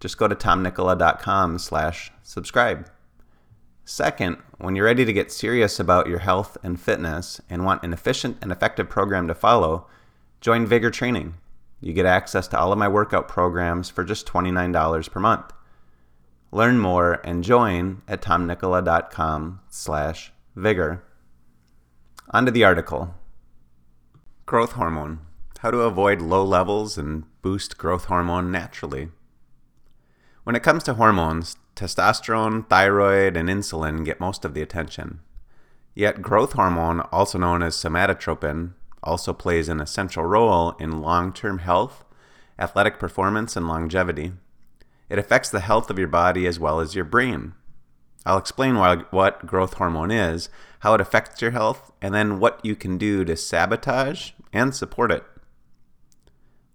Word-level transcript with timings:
just 0.00 0.18
go 0.18 0.26
to 0.26 0.34
tomnikkola.com 0.34 1.58
slash 1.58 2.10
subscribe. 2.22 2.90
Second, 3.84 4.38
when 4.58 4.76
you're 4.76 4.86
ready 4.86 5.04
to 5.04 5.12
get 5.12 5.32
serious 5.32 5.78
about 5.78 6.06
your 6.06 6.20
health 6.20 6.56
and 6.62 6.80
fitness 6.80 7.40
and 7.50 7.64
want 7.64 7.82
an 7.82 7.92
efficient 7.92 8.38
and 8.40 8.50
effective 8.50 8.88
program 8.88 9.28
to 9.28 9.34
follow, 9.34 9.86
join 10.40 10.66
Vigor 10.66 10.90
Training. 10.90 11.34
You 11.80 11.92
get 11.92 12.06
access 12.06 12.46
to 12.48 12.58
all 12.58 12.72
of 12.72 12.78
my 12.78 12.88
workout 12.88 13.26
programs 13.28 13.90
for 13.90 14.04
just 14.04 14.26
$29 14.26 15.10
per 15.10 15.20
month. 15.20 15.52
Learn 16.52 16.78
more 16.78 17.20
and 17.24 17.44
join 17.44 18.02
at 18.08 18.22
tomnikkola.com 18.22 19.60
slash 19.68 20.32
vigor. 20.56 21.04
On 22.30 22.44
to 22.44 22.50
the 22.50 22.64
article. 22.64 23.14
Growth 24.46 24.72
hormone. 24.72 25.20
How 25.58 25.70
to 25.70 25.80
avoid 25.80 26.22
low 26.22 26.44
levels 26.44 26.96
and 26.96 27.24
boost 27.42 27.76
growth 27.76 28.06
hormone 28.06 28.50
naturally. 28.50 29.10
When 30.50 30.56
it 30.56 30.64
comes 30.64 30.82
to 30.82 30.94
hormones, 30.94 31.54
testosterone, 31.76 32.68
thyroid, 32.68 33.36
and 33.36 33.48
insulin 33.48 34.04
get 34.04 34.18
most 34.18 34.44
of 34.44 34.52
the 34.52 34.62
attention. 34.62 35.20
Yet, 35.94 36.22
growth 36.22 36.54
hormone, 36.54 37.02
also 37.12 37.38
known 37.38 37.62
as 37.62 37.76
somatotropin, 37.76 38.72
also 39.00 39.32
plays 39.32 39.68
an 39.68 39.80
essential 39.80 40.24
role 40.24 40.72
in 40.80 41.02
long 41.02 41.32
term 41.32 41.58
health, 41.58 42.04
athletic 42.58 42.98
performance, 42.98 43.54
and 43.54 43.68
longevity. 43.68 44.32
It 45.08 45.20
affects 45.20 45.50
the 45.50 45.60
health 45.60 45.88
of 45.88 46.00
your 46.00 46.08
body 46.08 46.48
as 46.48 46.58
well 46.58 46.80
as 46.80 46.96
your 46.96 47.04
brain. 47.04 47.52
I'll 48.26 48.36
explain 48.36 48.74
why, 48.74 49.04
what 49.12 49.46
growth 49.46 49.74
hormone 49.74 50.10
is, 50.10 50.48
how 50.80 50.94
it 50.94 51.00
affects 51.00 51.40
your 51.40 51.52
health, 51.52 51.92
and 52.02 52.12
then 52.12 52.40
what 52.40 52.58
you 52.64 52.74
can 52.74 52.98
do 52.98 53.24
to 53.24 53.36
sabotage 53.36 54.32
and 54.52 54.74
support 54.74 55.12
it. 55.12 55.22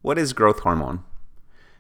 What 0.02 0.18
is 0.18 0.32
growth 0.32 0.62
hormone? 0.62 1.04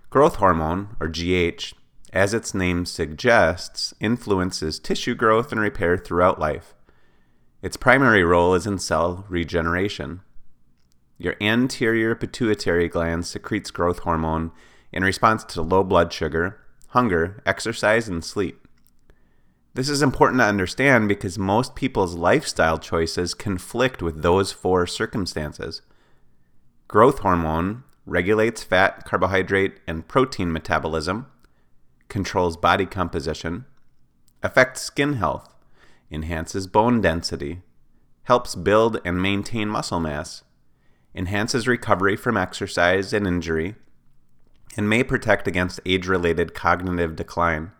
Growth 0.09 0.35
hormone, 0.35 0.97
or 0.99 1.07
GH, 1.07 1.73
as 2.15 2.33
its 2.33 2.53
name 2.53 2.85
suggests, 2.85 3.93
influences 3.99 4.79
tissue 4.79 5.13
growth 5.13 5.51
and 5.51 5.59
repair 5.59 5.97
throughout 5.97 6.39
life. 6.39 6.73
Its 7.61 7.75
primary 7.75 8.23
role 8.23 8.53
is 8.53 8.65
in 8.65 8.79
cell 8.79 9.25
regeneration. 9.27 10.21
Your 11.17 11.35
anterior 11.41 12.15
pituitary 12.15 12.87
gland 12.87 13.25
secretes 13.25 13.69
growth 13.69 13.99
hormone 13.99 14.51
in 14.93 15.03
response 15.03 15.43
to 15.43 15.61
low 15.61 15.83
blood 15.83 16.13
sugar, 16.13 16.61
hunger, 16.89 17.43
exercise, 17.45 18.07
and 18.07 18.23
sleep. 18.23 18.65
This 19.73 19.89
is 19.89 20.01
important 20.01 20.39
to 20.39 20.45
understand 20.45 21.09
because 21.09 21.37
most 21.37 21.75
people's 21.75 22.15
lifestyle 22.15 22.79
choices 22.79 23.33
conflict 23.33 24.01
with 24.01 24.21
those 24.21 24.53
four 24.53 24.87
circumstances. 24.87 25.81
Growth 26.87 27.19
hormone 27.19 27.83
regulates 28.05 28.63
fat, 28.63 29.03
carbohydrate, 29.03 29.79
and 29.85 30.07
protein 30.07 30.53
metabolism, 30.53 31.27
controls 32.15 32.55
body 32.55 32.85
composition, 32.85 33.65
affects 34.41 34.81
skin 34.81 35.15
health, 35.15 35.53
enhances 36.09 36.65
bone 36.65 37.01
density, 37.01 37.61
helps 38.23 38.55
build 38.55 39.01
and 39.03 39.21
maintain 39.21 39.67
muscle 39.67 39.99
mass, 39.99 40.41
enhances 41.13 41.67
recovery 41.67 42.15
from 42.15 42.37
exercise 42.37 43.11
and 43.11 43.27
injury, 43.27 43.75
and 44.77 44.87
may 44.87 45.03
protect 45.03 45.45
against 45.45 45.81
age 45.85 46.07
related 46.07 46.53
cognitive 46.53 47.17
decline. 47.17 47.73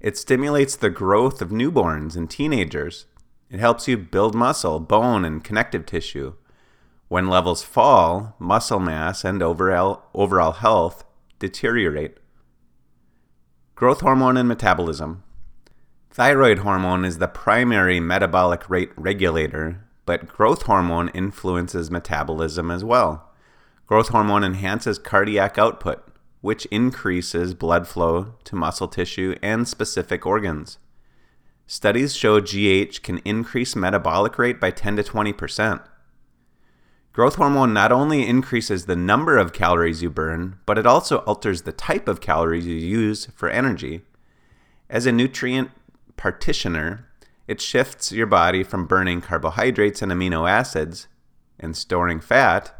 It 0.00 0.18
stimulates 0.18 0.76
the 0.76 0.90
growth 0.90 1.40
of 1.40 1.48
newborns 1.48 2.16
and 2.16 2.28
teenagers. 2.28 3.06
It 3.48 3.58
helps 3.58 3.88
you 3.88 3.96
build 3.96 4.34
muscle, 4.34 4.80
bone, 4.80 5.24
and 5.24 5.42
connective 5.42 5.86
tissue. 5.86 6.34
When 7.08 7.26
levels 7.26 7.62
fall, 7.62 8.36
muscle 8.38 8.80
mass 8.80 9.24
and 9.24 9.42
overall, 9.42 10.02
overall 10.12 10.52
health 10.52 11.06
deteriorate. 11.38 12.19
Growth 13.80 14.02
hormone 14.02 14.36
and 14.36 14.46
metabolism. 14.46 15.22
Thyroid 16.10 16.58
hormone 16.58 17.02
is 17.02 17.16
the 17.16 17.26
primary 17.26 17.98
metabolic 17.98 18.68
rate 18.68 18.90
regulator, 18.94 19.86
but 20.04 20.28
growth 20.28 20.64
hormone 20.64 21.08
influences 21.14 21.90
metabolism 21.90 22.70
as 22.70 22.84
well. 22.84 23.30
Growth 23.86 24.08
hormone 24.08 24.44
enhances 24.44 24.98
cardiac 24.98 25.56
output, 25.56 26.06
which 26.42 26.66
increases 26.66 27.54
blood 27.54 27.88
flow 27.88 28.34
to 28.44 28.54
muscle 28.54 28.86
tissue 28.86 29.34
and 29.42 29.66
specific 29.66 30.26
organs. 30.26 30.76
Studies 31.66 32.14
show 32.14 32.38
GH 32.38 33.00
can 33.02 33.22
increase 33.24 33.74
metabolic 33.74 34.38
rate 34.38 34.60
by 34.60 34.70
10 34.70 34.96
to 34.96 35.02
20%. 35.02 35.80
Growth 37.12 37.34
hormone 37.34 37.72
not 37.72 37.90
only 37.90 38.26
increases 38.26 38.86
the 38.86 38.94
number 38.94 39.36
of 39.36 39.52
calories 39.52 40.00
you 40.02 40.08
burn, 40.08 40.58
but 40.64 40.78
it 40.78 40.86
also 40.86 41.18
alters 41.18 41.62
the 41.62 41.72
type 41.72 42.06
of 42.06 42.20
calories 42.20 42.66
you 42.66 42.76
use 42.76 43.26
for 43.34 43.48
energy. 43.48 44.02
As 44.88 45.06
a 45.06 45.12
nutrient 45.12 45.70
partitioner, 46.16 47.06
it 47.48 47.60
shifts 47.60 48.12
your 48.12 48.26
body 48.26 48.62
from 48.62 48.86
burning 48.86 49.20
carbohydrates 49.20 50.02
and 50.02 50.12
amino 50.12 50.48
acids 50.48 51.08
and 51.58 51.76
storing 51.76 52.20
fat 52.20 52.72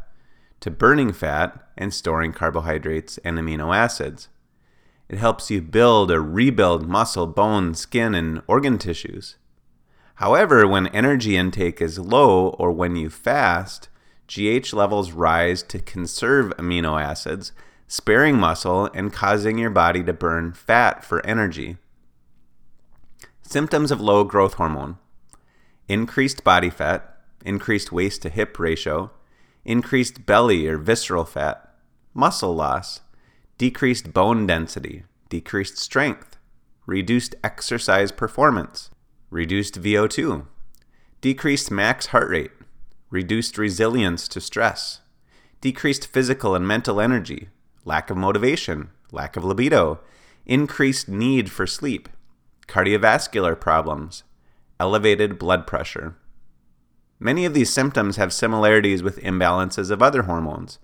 to 0.61 0.71
burning 0.71 1.11
fat 1.11 1.67
and 1.77 1.93
storing 1.93 2.31
carbohydrates 2.31 3.17
and 3.25 3.37
amino 3.37 3.75
acids. 3.75 4.29
It 5.09 5.17
helps 5.17 5.51
you 5.51 5.61
build 5.61 6.09
or 6.09 6.21
rebuild 6.21 6.87
muscle, 6.87 7.27
bone, 7.27 7.73
skin, 7.73 8.15
and 8.15 8.41
organ 8.47 8.77
tissues. 8.77 9.35
However, 10.15 10.65
when 10.65 10.87
energy 10.87 11.35
intake 11.35 11.81
is 11.81 11.99
low 11.99 12.49
or 12.57 12.71
when 12.71 12.95
you 12.95 13.09
fast, 13.09 13.89
GH 14.31 14.71
levels 14.71 15.11
rise 15.11 15.61
to 15.63 15.79
conserve 15.79 16.55
amino 16.57 17.01
acids, 17.01 17.51
sparing 17.87 18.37
muscle 18.37 18.85
and 18.93 19.11
causing 19.11 19.57
your 19.57 19.69
body 19.69 20.01
to 20.05 20.13
burn 20.13 20.53
fat 20.53 21.03
for 21.03 21.25
energy. 21.25 21.75
Symptoms 23.41 23.91
of 23.91 23.99
low 23.99 24.23
growth 24.23 24.53
hormone 24.53 24.97
increased 25.89 26.45
body 26.45 26.69
fat, 26.69 27.17
increased 27.43 27.91
waist 27.91 28.21
to 28.21 28.29
hip 28.29 28.57
ratio, 28.57 29.11
increased 29.65 30.25
belly 30.25 30.65
or 30.65 30.77
visceral 30.77 31.25
fat, 31.25 31.75
muscle 32.13 32.55
loss, 32.55 33.01
decreased 33.57 34.13
bone 34.13 34.47
density, 34.47 35.03
decreased 35.27 35.77
strength, 35.77 36.37
reduced 36.85 37.35
exercise 37.43 38.13
performance, 38.13 38.89
reduced 39.29 39.81
VO2, 39.81 40.45
decreased 41.19 41.69
max 41.69 42.07
heart 42.07 42.29
rate, 42.29 42.51
reduced 43.11 43.57
resilience 43.57 44.27
to 44.29 44.41
stress, 44.41 45.01
decreased 45.59 46.07
physical 46.07 46.55
and 46.55 46.65
mental 46.67 46.99
energy, 46.99 47.49
lack 47.85 48.09
of 48.09 48.17
motivation, 48.17 48.89
lack 49.11 49.35
of 49.35 49.43
libido, 49.43 49.99
increased 50.45 51.07
need 51.07 51.51
for 51.51 51.67
sleep, 51.67 52.09
cardiovascular 52.67 53.59
problems, 53.59 54.23
elevated 54.79 55.37
blood 55.37 55.67
pressure. 55.67 56.15
Many 57.19 57.45
of 57.45 57.53
these 57.53 57.71
symptoms 57.71 58.15
have 58.15 58.33
similarities 58.33 59.03
with 59.03 59.19
imbalances 59.19 59.91
of 59.91 60.01
other 60.01 60.23
hormones. 60.23 60.79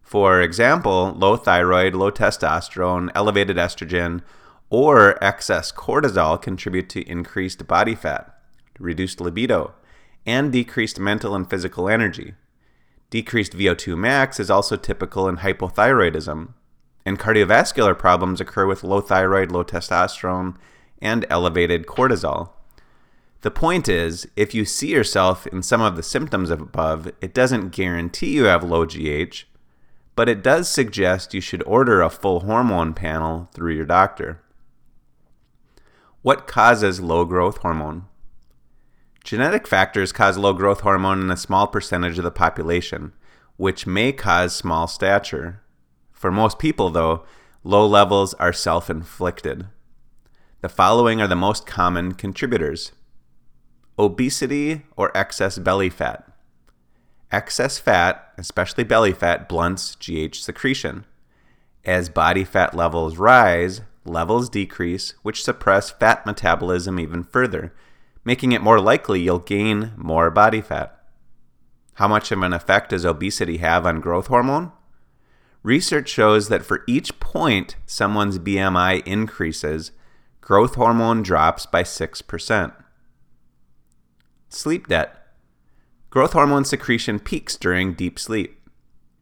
For 0.00 0.40
example, 0.40 1.12
low 1.16 1.36
thyroid, 1.36 1.94
low 1.94 2.10
testosterone, 2.10 3.10
elevated 3.14 3.56
estrogen, 3.56 4.22
or 4.70 5.22
excess 5.22 5.72
cortisol 5.72 6.40
contribute 6.40 6.88
to 6.90 7.08
increased 7.08 7.66
body 7.66 7.94
fat, 7.94 8.38
reduced 8.78 9.20
libido, 9.20 9.74
and 10.26 10.52
decreased 10.52 10.98
mental 10.98 11.34
and 11.34 11.48
physical 11.48 11.88
energy. 11.88 12.34
Decreased 13.10 13.52
VO2 13.52 13.96
max 13.96 14.40
is 14.40 14.50
also 14.50 14.76
typical 14.76 15.28
in 15.28 15.38
hypothyroidism, 15.38 16.54
and 17.06 17.18
cardiovascular 17.18 17.96
problems 17.98 18.40
occur 18.40 18.66
with 18.66 18.82
low 18.82 19.00
thyroid, 19.00 19.52
low 19.52 19.64
testosterone, 19.64 20.56
and 21.00 21.26
elevated 21.28 21.86
cortisol. 21.86 22.50
The 23.42 23.50
point 23.50 23.88
is, 23.88 24.26
if 24.36 24.54
you 24.54 24.64
see 24.64 24.88
yourself 24.88 25.46
in 25.46 25.62
some 25.62 25.82
of 25.82 25.96
the 25.96 26.02
symptoms 26.02 26.48
above, 26.48 27.12
it 27.20 27.34
doesn't 27.34 27.70
guarantee 27.70 28.32
you 28.32 28.44
have 28.44 28.64
low 28.64 28.86
GH, 28.86 29.44
but 30.16 30.28
it 30.30 30.42
does 30.42 30.68
suggest 30.68 31.34
you 31.34 31.42
should 31.42 31.62
order 31.64 32.00
a 32.00 32.08
full 32.08 32.40
hormone 32.40 32.94
panel 32.94 33.50
through 33.52 33.74
your 33.74 33.84
doctor. 33.84 34.40
What 36.22 36.46
causes 36.46 37.00
low 37.00 37.26
growth 37.26 37.58
hormone? 37.58 38.06
Genetic 39.24 39.66
factors 39.66 40.12
cause 40.12 40.36
low 40.36 40.52
growth 40.52 40.80
hormone 40.80 41.22
in 41.22 41.30
a 41.30 41.36
small 41.36 41.66
percentage 41.66 42.18
of 42.18 42.24
the 42.24 42.30
population, 42.30 43.14
which 43.56 43.86
may 43.86 44.12
cause 44.12 44.54
small 44.54 44.86
stature. 44.86 45.62
For 46.12 46.30
most 46.30 46.58
people, 46.58 46.90
though, 46.90 47.24
low 47.62 47.86
levels 47.86 48.34
are 48.34 48.52
self 48.52 48.90
inflicted. 48.90 49.66
the 50.60 50.68
following 50.68 51.22
are 51.22 51.26
the 51.26 51.34
most 51.34 51.66
common 51.66 52.12
contributors 52.12 52.92
obesity 53.98 54.82
or 54.96 55.16
excess 55.16 55.58
belly 55.58 55.88
fat. 55.88 56.30
Excess 57.32 57.78
fat, 57.78 58.32
especially 58.36 58.84
belly 58.84 59.12
fat, 59.12 59.48
blunts 59.48 59.94
GH 59.96 60.34
secretion. 60.34 61.06
As 61.84 62.08
body 62.08 62.44
fat 62.44 62.74
levels 62.74 63.16
rise, 63.16 63.82
levels 64.04 64.50
decrease, 64.50 65.14
which 65.22 65.44
suppress 65.44 65.90
fat 65.90 66.26
metabolism 66.26 66.98
even 66.98 67.22
further, 67.24 67.72
making 68.24 68.52
it 68.52 68.62
more 68.62 68.80
likely 68.80 69.20
you'll 69.20 69.38
gain 69.38 69.92
more 69.96 70.30
body 70.30 70.60
fat. 70.60 70.98
How 71.94 72.08
much 72.08 72.32
of 72.32 72.42
an 72.42 72.52
effect 72.52 72.90
does 72.90 73.04
obesity 73.04 73.58
have 73.58 73.86
on 73.86 74.00
growth 74.00 74.26
hormone? 74.26 74.72
Research 75.62 76.08
shows 76.08 76.48
that 76.48 76.64
for 76.64 76.84
each 76.86 77.20
point 77.20 77.76
someone's 77.86 78.38
BMI 78.38 79.06
increases, 79.06 79.92
growth 80.40 80.74
hormone 80.74 81.22
drops 81.22 81.66
by 81.66 81.82
6%. 81.82 82.74
Sleep 84.48 84.86
debt. 84.88 85.16
Growth 86.10 86.32
hormone 86.32 86.64
secretion 86.64 87.18
peaks 87.18 87.56
during 87.56 87.94
deep 87.94 88.18
sleep. 88.18 88.60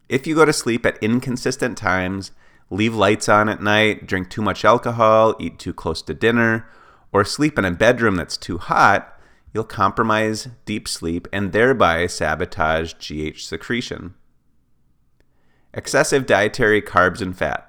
If 0.08 0.26
you 0.26 0.34
go 0.34 0.44
to 0.44 0.52
sleep 0.52 0.84
at 0.84 1.02
inconsistent 1.02 1.78
times, 1.78 2.32
leave 2.70 2.94
lights 2.94 3.28
on 3.28 3.48
at 3.48 3.62
night, 3.62 4.06
drink 4.06 4.28
too 4.28 4.42
much 4.42 4.64
alcohol, 4.64 5.34
eat 5.38 5.58
too 5.58 5.72
close 5.72 6.02
to 6.02 6.12
dinner, 6.12 6.68
or 7.12 7.24
sleep 7.24 7.58
in 7.58 7.64
a 7.64 7.70
bedroom 7.70 8.16
that's 8.16 8.36
too 8.36 8.58
hot, 8.58 9.20
you'll 9.52 9.64
compromise 9.64 10.48
deep 10.64 10.88
sleep 10.88 11.28
and 11.32 11.52
thereby 11.52 12.06
sabotage 12.06 12.94
GH 12.94 13.38
secretion. 13.40 14.14
Excessive 15.74 16.26
dietary 16.26 16.82
carbs 16.82 17.20
and 17.20 17.36
fat. 17.36 17.68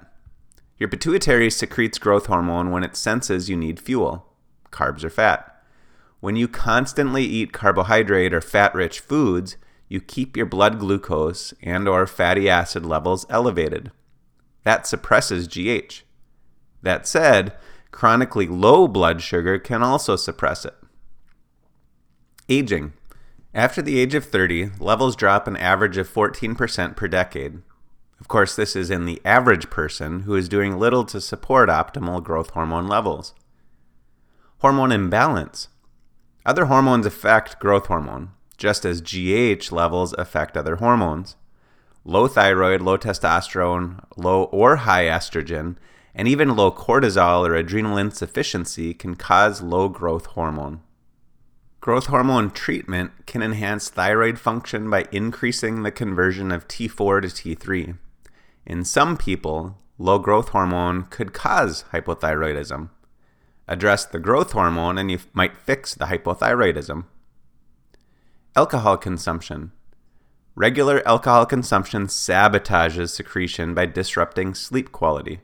Your 0.78 0.88
pituitary 0.88 1.50
secretes 1.50 1.98
growth 1.98 2.26
hormone 2.26 2.70
when 2.70 2.82
it 2.82 2.96
senses 2.96 3.48
you 3.48 3.56
need 3.56 3.78
fuel, 3.78 4.26
carbs 4.70 5.04
or 5.04 5.10
fat. 5.10 5.50
When 6.20 6.36
you 6.36 6.48
constantly 6.48 7.24
eat 7.24 7.52
carbohydrate 7.52 8.32
or 8.32 8.40
fat-rich 8.40 9.00
foods, 9.00 9.56
you 9.88 10.00
keep 10.00 10.36
your 10.36 10.46
blood 10.46 10.78
glucose 10.78 11.52
and 11.62 11.86
or 11.86 12.06
fatty 12.06 12.48
acid 12.48 12.84
levels 12.84 13.26
elevated. 13.28 13.92
That 14.64 14.86
suppresses 14.86 15.46
GH. 15.46 16.02
That 16.82 17.06
said, 17.06 17.54
chronically 17.94 18.48
low 18.48 18.88
blood 18.88 19.22
sugar 19.22 19.56
can 19.56 19.80
also 19.80 20.16
suppress 20.16 20.64
it. 20.64 20.74
Aging. 22.48 22.92
After 23.54 23.80
the 23.80 24.00
age 24.00 24.16
of 24.16 24.24
30, 24.24 24.72
levels 24.80 25.14
drop 25.14 25.46
an 25.46 25.56
average 25.56 25.96
of 25.96 26.12
14% 26.12 26.96
per 26.96 27.06
decade. 27.06 27.62
Of 28.20 28.26
course, 28.26 28.56
this 28.56 28.74
is 28.74 28.90
in 28.90 29.06
the 29.06 29.22
average 29.24 29.70
person 29.70 30.20
who 30.20 30.34
is 30.34 30.48
doing 30.48 30.76
little 30.76 31.04
to 31.04 31.20
support 31.20 31.68
optimal 31.68 32.22
growth 32.22 32.50
hormone 32.50 32.88
levels. 32.88 33.32
Hormone 34.58 34.90
imbalance. 34.90 35.68
Other 36.44 36.64
hormones 36.64 37.06
affect 37.06 37.60
growth 37.60 37.86
hormone, 37.86 38.32
just 38.56 38.84
as 38.84 39.02
GH 39.02 39.70
levels 39.70 40.14
affect 40.14 40.56
other 40.56 40.76
hormones. 40.76 41.36
Low 42.04 42.26
thyroid, 42.26 42.82
low 42.82 42.98
testosterone, 42.98 44.02
low 44.16 44.44
or 44.44 44.76
high 44.76 45.04
estrogen, 45.04 45.76
and 46.14 46.28
even 46.28 46.56
low 46.56 46.70
cortisol 46.70 47.46
or 47.46 47.54
adrenal 47.54 47.98
insufficiency 47.98 48.94
can 48.94 49.14
cause 49.14 49.62
low 49.62 49.88
growth 49.88 50.26
hormone. 50.26 50.80
Growth 51.80 52.06
hormone 52.06 52.50
treatment 52.50 53.26
can 53.26 53.42
enhance 53.42 53.90
thyroid 53.90 54.38
function 54.38 54.88
by 54.88 55.06
increasing 55.12 55.82
the 55.82 55.90
conversion 55.90 56.50
of 56.50 56.66
T4 56.66 57.22
to 57.22 57.28
T3. 57.28 57.98
In 58.64 58.84
some 58.84 59.16
people, 59.16 59.76
low 59.98 60.18
growth 60.18 60.50
hormone 60.50 61.02
could 61.10 61.34
cause 61.34 61.84
hypothyroidism. 61.92 62.88
Address 63.68 64.06
the 64.06 64.18
growth 64.18 64.52
hormone 64.52 64.96
and 64.98 65.10
you 65.10 65.18
might 65.32 65.56
fix 65.56 65.94
the 65.94 66.06
hypothyroidism. 66.06 67.04
Alcohol 68.56 68.96
consumption. 68.96 69.72
Regular 70.54 71.06
alcohol 71.06 71.44
consumption 71.44 72.06
sabotages 72.06 73.10
secretion 73.10 73.74
by 73.74 73.86
disrupting 73.86 74.54
sleep 74.54 74.92
quality. 74.92 75.40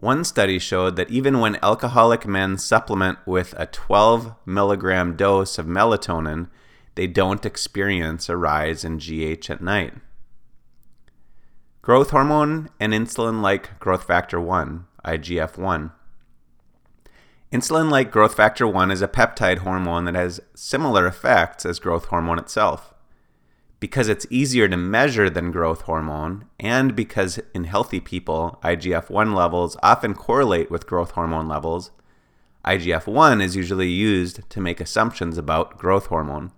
One 0.00 0.24
study 0.24 0.58
showed 0.58 0.96
that 0.96 1.10
even 1.10 1.40
when 1.40 1.62
alcoholic 1.62 2.26
men 2.26 2.56
supplement 2.56 3.18
with 3.26 3.52
a 3.58 3.66
12 3.66 4.34
milligram 4.46 5.14
dose 5.14 5.58
of 5.58 5.66
melatonin, 5.66 6.48
they 6.94 7.06
don't 7.06 7.44
experience 7.44 8.30
a 8.30 8.36
rise 8.38 8.82
in 8.82 8.96
GH 8.96 9.50
at 9.50 9.60
night. 9.60 9.92
Growth 11.82 12.12
hormone 12.12 12.70
and 12.80 12.94
insulin 12.94 13.42
like 13.42 13.78
growth 13.78 14.04
factor 14.04 14.40
1, 14.40 14.86
IGF 15.04 15.58
1. 15.58 15.92
Insulin 17.52 17.90
like 17.90 18.10
growth 18.10 18.34
factor 18.34 18.66
1 18.66 18.90
is 18.90 19.02
a 19.02 19.08
peptide 19.08 19.58
hormone 19.58 20.06
that 20.06 20.14
has 20.14 20.40
similar 20.54 21.06
effects 21.06 21.66
as 21.66 21.78
growth 21.78 22.06
hormone 22.06 22.38
itself 22.38 22.89
because 23.80 24.08
it's 24.08 24.26
easier 24.28 24.68
to 24.68 24.76
measure 24.76 25.30
than 25.30 25.50
growth 25.50 25.82
hormone, 25.82 26.44
and 26.60 26.94
because 26.94 27.40
in 27.54 27.64
healthy 27.64 27.98
people, 27.98 28.60
IGF 28.62 29.08
1 29.08 29.34
levels 29.34 29.76
often 29.82 30.14
correlate 30.14 30.70
with 30.70 30.86
growth 30.86 31.12
hormone 31.12 31.48
levels, 31.48 31.90
IGF 32.64 33.06
1 33.06 33.40
is 33.40 33.56
usually 33.56 33.88
used 33.88 34.48
to 34.50 34.60
make 34.60 34.82
assumptions 34.82 35.38
about 35.38 35.78
growth 35.78 36.06
hormone. 36.06 36.52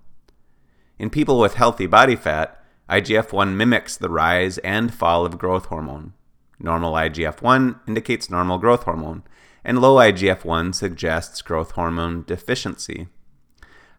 In 0.98 1.10
people 1.10 1.38
with 1.38 1.54
healthy 1.54 1.86
body 1.86 2.16
fat, 2.16 2.60
IGF 2.90 3.32
1 3.32 3.56
mimics 3.56 3.96
the 3.96 4.10
rise 4.10 4.58
and 4.58 4.92
fall 4.92 5.24
of 5.24 5.38
growth 5.38 5.66
hormone. 5.66 6.14
Normal 6.58 6.94
IGF 6.94 7.40
1 7.40 7.80
indicates 7.86 8.30
normal 8.30 8.58
growth 8.58 8.82
hormone, 8.82 9.22
and 9.64 9.80
low 9.80 9.94
IGF 9.96 10.44
1 10.44 10.72
suggests 10.72 11.40
growth 11.40 11.72
hormone 11.72 12.24
deficiency. 12.26 13.06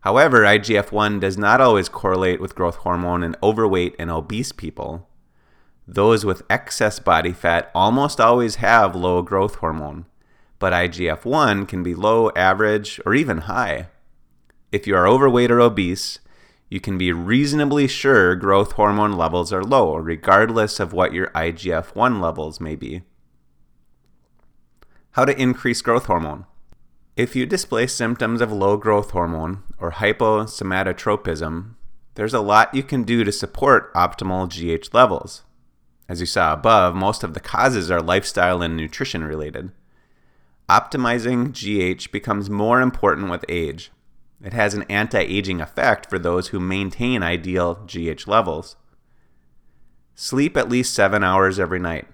However, 0.04 0.42
IGF 0.42 0.92
1 0.92 1.22
does 1.22 1.38
not 1.38 1.62
always 1.62 1.88
correlate 1.88 2.42
with 2.42 2.56
growth 2.56 2.76
hormone 2.76 3.24
in 3.24 3.38
overweight 3.42 3.96
and 3.98 4.12
obese 4.12 4.52
people. 4.52 5.08
Those 5.88 6.26
with 6.26 6.44
excess 6.50 7.00
body 7.00 7.32
fat 7.32 7.72
almost 7.74 8.20
always 8.20 8.56
have 8.56 8.98
low 8.98 9.22
growth 9.22 9.56
hormone, 9.56 10.06
but 10.60 10.74
IGF 10.74 11.24
1 11.24 11.66
can 11.68 11.84
be 11.84 11.96
low, 11.96 12.32
average, 12.36 13.00
or 13.06 13.16
even 13.16 13.40
high. 13.50 13.88
If 14.74 14.88
you 14.88 14.94
are 14.98 15.08
overweight 15.08 15.52
or 15.52 15.62
obese, 15.62 16.20
you 16.68 16.82
can 16.82 16.98
be 16.98 17.14
reasonably 17.14 17.88
sure 17.88 18.36
growth 18.36 18.74
hormone 18.74 19.14
levels 19.14 19.54
are 19.54 19.64
low, 19.64 19.96
regardless 19.96 20.82
of 20.82 20.92
what 20.92 21.14
your 21.14 21.28
IGF 21.28 21.96
1 21.96 22.20
levels 22.20 22.60
may 22.60 22.76
be. 22.76 23.04
How 25.12 25.24
to 25.24 25.42
increase 25.42 25.82
growth 25.82 26.08
hormone. 26.08 26.46
If 27.16 27.36
you 27.36 27.46
display 27.46 27.86
symptoms 27.86 28.42
of 28.42 28.52
low 28.52 28.76
growth 28.76 29.12
hormone 29.12 29.62
or 29.78 29.92
hyposomatotropism, 29.92 31.76
there's 32.16 32.34
a 32.34 32.40
lot 32.40 32.74
you 32.74 32.82
can 32.82 33.04
do 33.04 33.24
to 33.24 33.32
support 33.32 33.94
optimal 33.94 34.50
GH 34.50 34.92
levels. 34.96 35.44
As 36.10 36.22
you 36.22 36.26
saw 36.26 36.54
above, 36.54 36.96
most 36.96 37.24
of 37.24 37.36
the 37.36 37.40
causes 37.40 37.92
are 37.92 38.02
lifestyle 38.02 38.64
and 38.64 38.76
nutrition 38.76 39.24
related. 39.24 39.72
Optimizing 40.68 41.52
GH 41.54 42.12
becomes 42.12 42.50
more 42.50 42.82
important 42.82 43.30
with 43.30 43.46
age. 43.48 43.92
It 44.44 44.54
has 44.54 44.74
an 44.74 44.84
anti 44.90 45.20
aging 45.20 45.62
effect 45.62 46.10
for 46.10 46.18
those 46.18 46.48
who 46.48 46.60
maintain 46.60 47.22
ideal 47.22 47.76
GH 47.86 48.26
levels. 48.26 48.76
Sleep 50.16 50.58
at 50.58 50.68
least 50.68 50.96
seven 50.96 51.24
hours 51.24 51.60
every 51.60 51.80
night. 51.80 52.08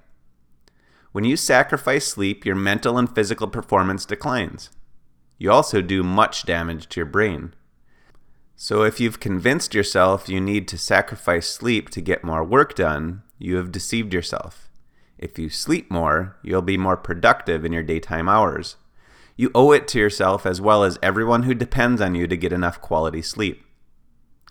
When 1.13 1.24
you 1.24 1.38
sacrifice 1.38 2.06
sleep, 2.06 2.46
your 2.46 2.56
mental 2.56 2.98
and 2.98 3.10
physical 3.15 3.48
performance 3.48 4.06
declines 4.06 4.72
you 5.39 5.51
also 5.51 5.81
do 5.81 6.03
much 6.03 6.43
damage 6.43 6.88
to 6.89 7.00
your 7.00 7.08
brain. 7.08 7.55
So, 8.55 8.84
if 8.84 9.00
you've 9.00 9.22
convinced 9.22 9.74
yourself 9.74 10.27
you 10.27 10.41
need 10.41 10.67
to 10.67 10.77
sacrifice 10.77 11.48
sleep 11.48 11.89
to 11.91 12.01
get 12.01 12.25
more 12.25 12.43
work 12.43 12.75
done, 12.75 13.24
you 13.38 13.55
have 13.55 13.72
deceived 13.72 14.13
yourself. 14.13 14.69
If 15.17 15.39
you 15.39 15.50
sleep 15.50 15.89
more, 15.89 16.36
you'll 16.43 16.62
be 16.62 16.77
more 16.77 16.98
productive 16.98 17.63
in 17.63 17.72
your 17.72 17.84
daytime 17.84 18.27
hours. 18.27 18.75
You 19.38 19.50
owe 19.55 19.72
it 19.72 19.88
to 19.89 20.00
yourself 20.00 20.46
as 20.46 20.60
well 20.60 20.84
as 20.84 21.00
everyone 21.01 21.43
who 21.43 21.53
depends 21.53 22.01
on 22.01 22.15
you 22.15 22.27
to 22.27 22.36
get 22.36 22.51
enough 22.51 22.81
quality 22.81 23.22
sleep. 23.22 23.63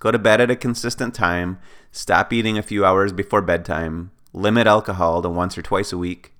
Go 0.00 0.10
to 0.10 0.18
bed 0.18 0.40
at 0.40 0.50
a 0.50 0.56
consistent 0.56 1.14
time, 1.14 1.58
stop 1.92 2.32
eating 2.32 2.56
a 2.56 2.62
few 2.62 2.86
hours 2.86 3.12
before 3.12 3.42
bedtime, 3.42 4.10
limit 4.32 4.66
alcohol 4.66 5.20
to 5.20 5.28
once 5.28 5.58
or 5.58 5.62
twice 5.62 5.92
a 5.92 5.98
week, 5.98 6.32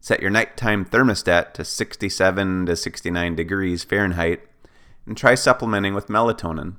Set 0.00 0.22
your 0.22 0.30
nighttime 0.30 0.84
thermostat 0.84 1.52
to 1.52 1.64
67 1.64 2.66
to 2.66 2.74
69 2.74 3.34
degrees 3.34 3.84
Fahrenheit 3.84 4.40
and 5.06 5.16
try 5.16 5.34
supplementing 5.34 5.94
with 5.94 6.08
melatonin. 6.08 6.76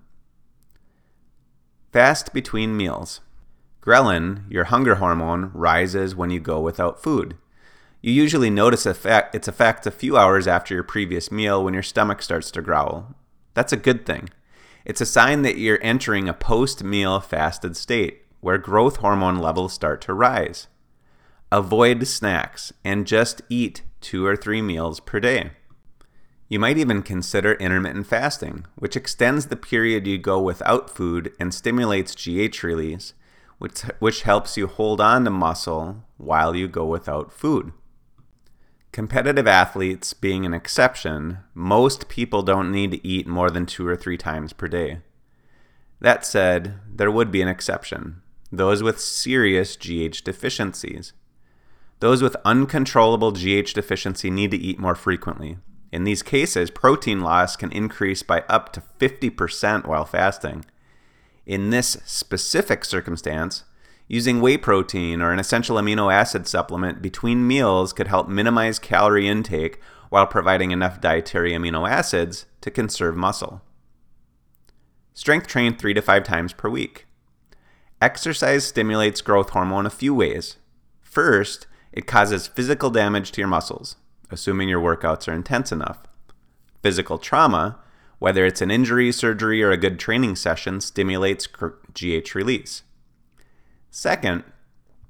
Fast 1.91 2.33
between 2.33 2.75
meals. 2.75 3.21
Ghrelin, 3.81 4.43
your 4.49 4.65
hunger 4.65 4.95
hormone, 4.95 5.51
rises 5.53 6.15
when 6.15 6.29
you 6.29 6.39
go 6.39 6.59
without 6.59 7.01
food. 7.01 7.35
You 8.01 8.11
usually 8.11 8.49
notice 8.49 8.85
effect, 8.85 9.35
its 9.35 9.47
effect 9.47 9.85
a 9.85 9.91
few 9.91 10.17
hours 10.17 10.47
after 10.47 10.73
your 10.73 10.83
previous 10.83 11.31
meal 11.31 11.63
when 11.63 11.73
your 11.73 11.83
stomach 11.83 12.23
starts 12.23 12.49
to 12.51 12.61
growl. 12.61 13.15
That's 13.53 13.73
a 13.73 13.77
good 13.77 14.05
thing. 14.05 14.29
It's 14.85 15.01
a 15.01 15.05
sign 15.05 15.43
that 15.43 15.57
you're 15.57 15.79
entering 15.83 16.27
a 16.27 16.33
post 16.33 16.83
meal 16.83 17.19
fasted 17.19 17.77
state 17.77 18.23
where 18.39 18.57
growth 18.57 18.97
hormone 18.97 19.37
levels 19.37 19.73
start 19.73 20.01
to 20.01 20.13
rise. 20.13 20.67
Avoid 21.51 22.07
snacks 22.07 22.71
and 22.83 23.05
just 23.05 23.41
eat 23.49 23.81
two 23.99 24.25
or 24.25 24.35
three 24.35 24.61
meals 24.61 24.99
per 24.99 25.19
day. 25.19 25.51
You 26.47 26.59
might 26.59 26.77
even 26.77 27.01
consider 27.01 27.53
intermittent 27.53 28.07
fasting, 28.07 28.65
which 28.75 28.95
extends 28.95 29.47
the 29.47 29.55
period 29.55 30.07
you 30.07 30.17
go 30.17 30.41
without 30.41 30.89
food 30.89 31.33
and 31.39 31.53
stimulates 31.53 32.15
GH 32.15 32.63
release, 32.63 33.13
which, 33.57 33.81
which 33.99 34.23
helps 34.23 34.57
you 34.57 34.67
hold 34.67 34.99
on 34.99 35.23
to 35.25 35.29
muscle 35.29 36.03
while 36.17 36.55
you 36.55 36.67
go 36.67 36.85
without 36.85 37.31
food. 37.31 37.71
Competitive 38.91 39.47
athletes 39.47 40.13
being 40.13 40.45
an 40.45 40.53
exception, 40.53 41.37
most 41.53 42.09
people 42.09 42.41
don't 42.41 42.71
need 42.71 42.91
to 42.91 43.07
eat 43.07 43.27
more 43.27 43.49
than 43.49 43.65
two 43.65 43.87
or 43.87 43.95
three 43.95 44.17
times 44.17 44.51
per 44.51 44.67
day. 44.67 44.99
That 46.01 46.25
said, 46.25 46.79
there 46.93 47.11
would 47.11 47.31
be 47.31 47.41
an 47.41 47.47
exception 47.47 48.21
those 48.53 48.83
with 48.83 48.99
serious 48.99 49.77
GH 49.77 50.25
deficiencies. 50.25 51.13
Those 52.01 52.23
with 52.23 52.35
uncontrollable 52.43 53.31
GH 53.31 53.73
deficiency 53.73 54.31
need 54.31 54.49
to 54.51 54.57
eat 54.57 54.79
more 54.79 54.95
frequently. 54.95 55.59
In 55.91 56.03
these 56.03 56.23
cases, 56.23 56.71
protein 56.71 57.21
loss 57.21 57.55
can 57.55 57.71
increase 57.71 58.23
by 58.23 58.41
up 58.49 58.73
to 58.73 58.81
50% 58.99 59.85
while 59.85 60.05
fasting. 60.05 60.65
In 61.45 61.69
this 61.69 61.97
specific 62.05 62.85
circumstance, 62.85 63.65
using 64.07 64.41
whey 64.41 64.57
protein 64.57 65.21
or 65.21 65.31
an 65.31 65.37
essential 65.37 65.77
amino 65.77 66.11
acid 66.11 66.47
supplement 66.47 67.03
between 67.03 67.47
meals 67.47 67.93
could 67.93 68.07
help 68.07 68.27
minimize 68.27 68.79
calorie 68.79 69.27
intake 69.27 69.79
while 70.09 70.25
providing 70.25 70.71
enough 70.71 70.99
dietary 71.01 71.51
amino 71.51 71.87
acids 71.87 72.47
to 72.61 72.71
conserve 72.71 73.15
muscle. 73.15 73.61
Strength 75.13 75.45
train 75.45 75.75
three 75.75 75.93
to 75.93 76.01
five 76.01 76.23
times 76.23 76.51
per 76.51 76.67
week. 76.67 77.05
Exercise 78.01 78.65
stimulates 78.65 79.21
growth 79.21 79.51
hormone 79.51 79.85
a 79.85 79.91
few 79.91 80.15
ways. 80.15 80.57
First, 80.99 81.67
it 81.93 82.07
causes 82.07 82.47
physical 82.47 82.89
damage 82.89 83.31
to 83.31 83.41
your 83.41 83.47
muscles, 83.47 83.95
assuming 84.29 84.69
your 84.69 84.81
workouts 84.81 85.27
are 85.27 85.33
intense 85.33 85.71
enough. 85.71 85.99
Physical 86.81 87.17
trauma, 87.17 87.79
whether 88.19 88.45
it's 88.45 88.61
an 88.61 88.71
injury, 88.71 89.11
surgery, 89.11 89.61
or 89.63 89.71
a 89.71 89.77
good 89.77 89.99
training 89.99 90.35
session, 90.35 90.79
stimulates 90.79 91.47
GH 91.47 92.35
release. 92.35 92.83
Second, 93.89 94.43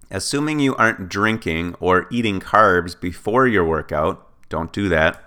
assuming 0.09 0.59
you 0.59 0.75
aren't 0.75 1.09
drinking 1.09 1.75
or 1.79 2.07
eating 2.09 2.39
carbs 2.39 2.99
before 2.99 3.47
your 3.47 3.65
workout, 3.65 4.27
don't 4.49 4.73
do 4.73 4.89
that. 4.89 5.23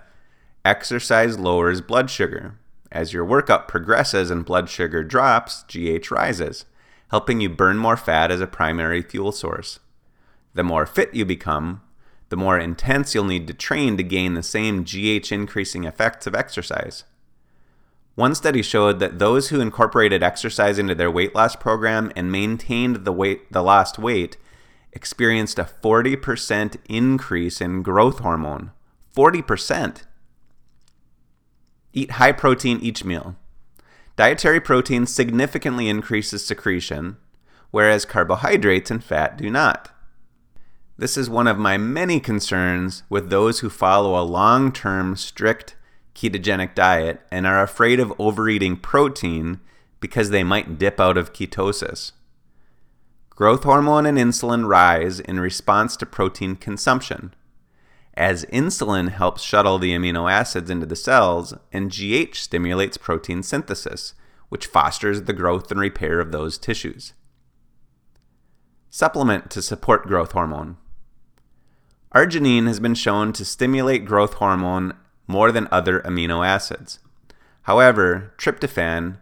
Exercise 0.65 1.39
lowers 1.39 1.79
blood 1.79 2.09
sugar, 2.09 2.57
as 2.91 3.13
your 3.13 3.23
workout 3.23 3.67
progresses 3.67 4.31
and 4.31 4.45
blood 4.45 4.69
sugar 4.69 5.03
drops, 5.03 5.63
GH 5.63 6.11
rises, 6.11 6.65
helping 7.09 7.39
you 7.39 7.49
burn 7.49 7.77
more 7.77 7.97
fat 7.97 8.31
as 8.31 8.41
a 8.41 8.47
primary 8.47 9.01
fuel 9.01 9.31
source. 9.31 9.79
The 10.55 10.63
more 10.63 10.85
fit 10.85 11.13
you 11.13 11.25
become, 11.25 11.81
the 12.29 12.37
more 12.37 12.57
intense 12.57 13.13
you'll 13.13 13.25
need 13.25 13.45
to 13.47 13.53
train 13.53 13.97
to 13.97 14.03
gain 14.03 14.33
the 14.33 14.41
same 14.41 14.83
GH 14.83 15.31
increasing 15.31 15.83
effects 15.83 16.25
of 16.25 16.33
exercise. 16.33 17.03
One 18.15 18.33
study 18.33 18.61
showed 18.61 18.99
that 18.99 19.19
those 19.19 19.49
who 19.49 19.59
incorporated 19.59 20.23
exercise 20.23 20.79
into 20.79 20.95
their 20.95 21.11
weight 21.11 21.35
loss 21.35 21.57
program 21.57 22.11
and 22.15 22.31
maintained 22.31 23.03
the 23.03 23.11
weight 23.11 23.51
the 23.51 23.61
lost 23.61 23.99
weight 23.99 24.37
experienced 24.93 25.59
a 25.59 25.69
40% 25.83 26.77
increase 26.87 27.59
in 27.59 27.83
growth 27.83 28.19
hormone. 28.19 28.71
40%. 29.15 30.03
Eat 31.91 32.11
high 32.11 32.31
protein 32.31 32.79
each 32.79 33.03
meal. 33.03 33.35
Dietary 34.15 34.61
protein 34.61 35.05
significantly 35.05 35.89
increases 35.89 36.45
secretion, 36.45 37.17
whereas 37.71 38.05
carbohydrates 38.05 38.89
and 38.89 39.03
fat 39.03 39.37
do 39.37 39.49
not. 39.49 39.91
This 40.97 41.17
is 41.17 41.29
one 41.29 41.47
of 41.47 41.57
my 41.57 41.77
many 41.77 42.19
concerns 42.19 43.03
with 43.09 43.29
those 43.29 43.59
who 43.59 43.69
follow 43.69 44.19
a 44.19 44.23
long 44.23 44.71
term, 44.71 45.15
strict 45.15 45.75
ketogenic 46.13 46.73
diet 46.73 47.21
and 47.29 47.45
are 47.45 47.61
afraid 47.61 47.99
of 47.99 48.13
overeating 48.17 48.77
protein 48.77 49.59
because 49.99 50.29
they 50.29 50.43
might 50.43 50.77
dip 50.77 50.99
out 50.99 51.17
of 51.17 51.33
ketosis. 51.33 52.13
Growth 53.29 53.63
hormone 53.63 54.05
and 54.05 54.17
insulin 54.17 54.65
rise 54.65 55.19
in 55.19 55.39
response 55.39 55.97
to 55.97 56.05
protein 56.05 56.55
consumption 56.55 57.33
as 58.17 58.45
insulin 58.45 59.09
helps 59.09 59.41
shuttle 59.41 59.77
the 59.77 59.91
amino 59.91 60.31
acids 60.31 60.69
into 60.69 60.85
the 60.85 60.95
cells, 60.95 61.53
and 61.73 61.91
GH 61.91 62.35
stimulates 62.35 62.97
protein 62.97 63.43
synthesis, 63.43 64.13
which 64.49 64.67
fosters 64.67 65.23
the 65.23 65.33
growth 65.33 65.69
and 65.69 65.79
repair 65.79 66.19
of 66.19 66.31
those 66.31 66.57
tissues. 66.57 67.13
Supplement 68.89 69.49
to 69.51 69.61
support 69.61 70.07
growth 70.07 70.31
hormone. 70.31 70.77
Arginine 72.15 72.65
has 72.67 72.79
been 72.79 72.95
shown 72.95 73.33
to 73.33 73.43
stimulate 73.43 74.05
growth 74.05 74.35
hormone 74.35 74.93
more 75.27 75.51
than 75.51 75.67
other 75.69 75.99
amino 75.99 76.47
acids. 76.47 76.99
However, 77.63 78.31
tryptophan, 78.37 79.17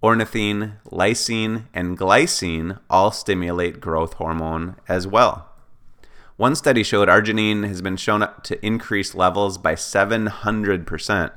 ornithine, 0.00 0.74
lysine, 0.84 1.64
and 1.74 1.98
glycine 1.98 2.78
all 2.88 3.10
stimulate 3.10 3.80
growth 3.80 4.12
hormone 4.12 4.76
as 4.86 5.08
well. 5.08 5.48
One 6.36 6.54
study 6.54 6.84
showed 6.84 7.08
arginine 7.08 7.66
has 7.66 7.82
been 7.82 7.96
shown 7.96 8.28
to 8.44 8.64
increase 8.64 9.16
levels 9.16 9.58
by 9.58 9.74
700%. 9.74 11.32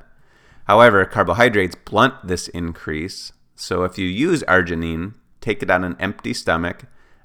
However, 0.68 1.04
carbohydrates 1.06 1.74
blunt 1.74 2.14
this 2.22 2.46
increase, 2.46 3.32
so 3.56 3.82
if 3.82 3.98
you 3.98 4.06
use 4.06 4.44
arginine, 4.44 5.14
take 5.40 5.60
it 5.60 5.70
on 5.70 5.82
an 5.82 5.96
empty 5.98 6.32
stomach, 6.32 6.84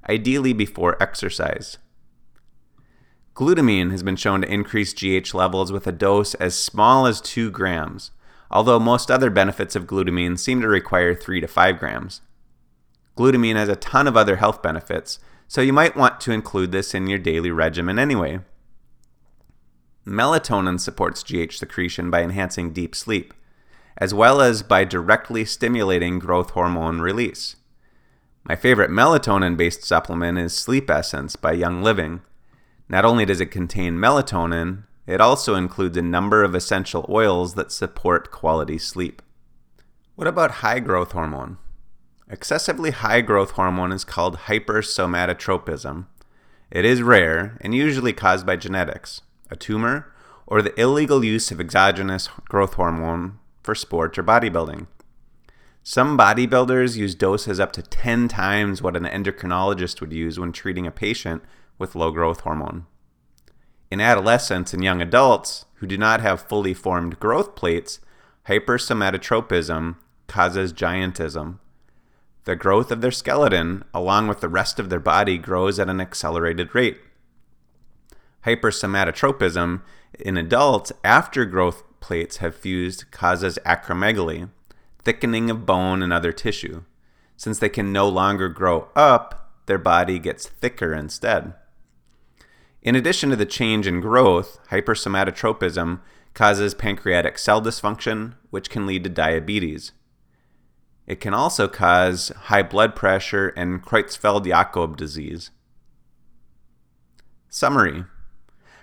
ideally 0.09 0.53
before 0.53 0.97
exercise. 0.99 1.77
Glutamine 3.35 3.91
has 3.91 4.01
been 4.01 4.15
shown 4.15 4.41
to 4.41 4.51
increase 4.51 4.93
GH 4.93 5.33
levels 5.33 5.69
with 5.69 5.85
a 5.87 5.91
dose 5.91 6.35
as 6.35 6.57
small 6.57 7.05
as 7.05 7.19
2 7.19 7.51
grams, 7.51 8.11
although 8.49 8.79
most 8.79 9.11
other 9.11 9.29
benefits 9.29 9.75
of 9.75 9.85
glutamine 9.85 10.39
seem 10.39 10.61
to 10.61 10.69
require 10.69 11.13
3 11.13 11.41
to 11.41 11.47
5 11.47 11.77
grams. 11.77 12.21
Glutamine 13.17 13.57
has 13.57 13.67
a 13.67 13.75
ton 13.75 14.07
of 14.07 14.15
other 14.15 14.37
health 14.37 14.61
benefits, 14.61 15.19
so 15.49 15.59
you 15.59 15.73
might 15.73 15.97
want 15.97 16.21
to 16.21 16.31
include 16.31 16.71
this 16.71 16.93
in 16.93 17.07
your 17.07 17.19
daily 17.19 17.51
regimen 17.51 17.99
anyway. 17.99 18.39
Melatonin 20.07 20.79
supports 20.79 21.21
GH 21.21 21.57
secretion 21.57 22.09
by 22.09 22.21
enhancing 22.23 22.71
deep 22.71 22.95
sleep, 22.95 23.33
as 23.97 24.13
well 24.13 24.39
as 24.39 24.63
by 24.63 24.85
directly 24.85 25.43
stimulating 25.43 26.19
growth 26.19 26.51
hormone 26.51 27.01
release. 27.01 27.57
My 28.45 28.55
favorite 28.55 28.91
melatonin 28.91 29.57
based 29.57 29.83
supplement 29.83 30.37
is 30.37 30.53
Sleep 30.53 30.89
Essence 30.89 31.35
by 31.35 31.51
Young 31.51 31.83
Living. 31.83 32.21
Not 32.87 33.05
only 33.05 33.25
does 33.25 33.41
it 33.41 33.47
contain 33.47 33.95
melatonin, 33.95 34.83
it 35.07 35.21
also 35.21 35.55
includes 35.55 35.97
a 35.97 36.01
number 36.01 36.43
of 36.43 36.55
essential 36.55 37.05
oils 37.09 37.55
that 37.55 37.71
support 37.71 38.31
quality 38.31 38.77
sleep. 38.77 39.21
What 40.15 40.27
about 40.27 40.51
high 40.61 40.79
growth 40.79 41.11
hormone? 41.11 41.57
Excessively 42.29 42.91
high 42.91 43.21
growth 43.21 43.51
hormone 43.51 43.91
is 43.91 44.03
called 44.03 44.37
hypersomatotropism. 44.47 46.07
It 46.71 46.85
is 46.85 47.01
rare 47.01 47.57
and 47.61 47.75
usually 47.75 48.13
caused 48.13 48.45
by 48.45 48.55
genetics, 48.55 49.21
a 49.51 49.55
tumor, 49.55 50.11
or 50.47 50.61
the 50.61 50.79
illegal 50.79 51.23
use 51.23 51.51
of 51.51 51.59
exogenous 51.59 52.29
growth 52.45 52.73
hormone 52.73 53.39
for 53.61 53.75
sport 53.75 54.17
or 54.17 54.23
bodybuilding. 54.23 54.87
Some 55.83 56.17
bodybuilders 56.17 56.97
use 56.97 57.13
doses 57.13 57.59
up 57.59 57.71
to 57.73 57.83
10 57.83 58.27
times 58.27 58.81
what 58.81 58.95
an 58.95 59.05
endocrinologist 59.05 60.01
would 60.01 60.13
use 60.13 60.39
when 60.39 60.51
treating 60.51 60.87
a 60.87 60.91
patient 60.91 61.43
with 61.77 61.95
low 61.95 62.11
growth 62.11 62.41
hormone. 62.41 62.85
In 63.91 64.01
adolescents 64.01 64.73
and 64.73 64.83
young 64.83 65.01
adults 65.01 65.65
who 65.75 65.87
do 65.87 65.97
not 65.97 66.21
have 66.21 66.41
fully 66.41 66.73
formed 66.73 67.19
growth 67.19 67.55
plates, 67.55 67.99
hypersomatotropism 68.47 69.95
causes 70.27 70.73
giantism, 70.73 71.59
the 72.45 72.55
growth 72.55 72.91
of 72.91 73.01
their 73.01 73.11
skeleton, 73.11 73.83
along 73.91 74.27
with 74.27 74.39
the 74.39 74.49
rest 74.49 74.79
of 74.79 74.89
their 74.89 74.99
body, 74.99 75.37
grows 75.37 75.79
at 75.79 75.89
an 75.89 75.99
accelerated 75.99 76.73
rate. 76.75 76.99
Hypersomatotropism 78.45 79.81
in 80.19 80.37
adults 80.37 80.91
after 81.03 81.45
growth 81.45 81.83
plates 81.99 82.37
have 82.37 82.55
fused 82.55 83.09
causes 83.09 83.57
acromegaly, 83.65 84.49
thickening 85.03 85.49
of 85.49 85.65
bone 85.65 86.03
and 86.03 86.13
other 86.13 86.31
tissue. 86.31 86.83
Since 87.35 87.57
they 87.57 87.69
can 87.69 87.91
no 87.91 88.07
longer 88.07 88.47
grow 88.47 88.89
up, 88.95 89.51
their 89.65 89.79
body 89.79 90.19
gets 90.19 90.47
thicker 90.47 90.93
instead. 90.93 91.55
In 92.85 92.95
addition 92.95 93.31
to 93.31 93.35
the 93.35 93.47
change 93.47 93.87
in 93.87 93.99
growth, 93.99 94.59
hypersomatotropism 94.69 96.01
causes 96.35 96.75
pancreatic 96.75 97.39
cell 97.39 97.59
dysfunction, 97.59 98.35
which 98.51 98.69
can 98.69 98.85
lead 98.85 99.03
to 99.03 99.09
diabetes. 99.09 99.91
It 101.07 101.19
can 101.19 101.33
also 101.33 101.67
cause 101.67 102.31
high 102.43 102.61
blood 102.61 102.95
pressure 102.95 103.47
and 103.57 103.83
Creutzfeldt 103.83 104.45
Jakob 104.45 104.97
disease. 104.97 105.49
Summary 107.49 108.05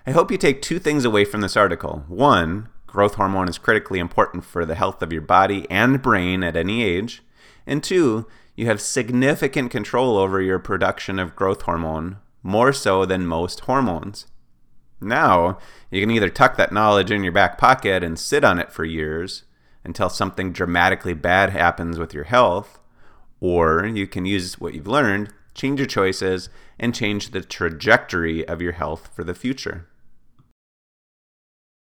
I 0.05 0.11
hope 0.11 0.33
you 0.33 0.37
take 0.37 0.63
two 0.63 0.81
things 0.81 1.05
away 1.05 1.25
from 1.25 1.41
this 1.41 1.57
article. 1.57 2.05
One, 2.09 2.71
growth 2.89 3.15
hormone 3.15 3.49
is 3.49 3.57
critically 3.57 4.01
important 4.01 4.45
for 4.45 4.67
the 4.67 4.75
health 4.75 5.01
of 5.01 5.13
your 5.13 5.23
body 5.23 5.65
and 5.71 6.03
brain 6.03 6.43
at 6.43 6.57
any 6.57 6.83
age. 6.83 7.23
And 7.69 7.85
two, 7.85 8.27
you 8.57 8.67
have 8.67 8.81
significant 8.81 9.71
control 9.71 10.17
over 10.19 10.43
your 10.43 10.59
production 10.59 11.21
of 11.21 11.37
growth 11.37 11.63
hormone, 11.63 12.19
more 12.43 12.73
so 12.73 13.05
than 13.05 13.27
most 13.27 13.61
hormones. 13.61 14.27
Now, 15.01 15.59
you 15.91 16.01
can 16.01 16.11
either 16.11 16.29
tuck 16.29 16.57
that 16.57 16.73
knowledge 16.73 17.11
in 17.11 17.25
your 17.25 17.33
back 17.33 17.59
pocket 17.59 18.05
and 18.05 18.19
sit 18.19 18.45
on 18.45 18.59
it 18.59 18.73
for 18.73 18.85
years 18.85 19.45
until 19.85 20.09
something 20.09 20.53
dramatically 20.53 21.15
bad 21.15 21.51
happens 21.51 21.99
with 21.99 22.15
your 22.15 22.25
health, 22.25 22.79
or 23.41 23.85
you 23.85 24.07
can 24.07 24.25
use 24.25 24.61
what 24.61 24.75
you've 24.75 24.87
learned, 24.87 25.33
change 25.55 25.81
your 25.81 25.89
choices, 25.89 26.49
and 26.79 26.95
change 26.95 27.31
the 27.31 27.41
trajectory 27.41 28.47
of 28.47 28.63
your 28.63 28.73
health 28.73 29.11
for 29.13 29.25
the 29.25 29.35
future. 29.35 29.89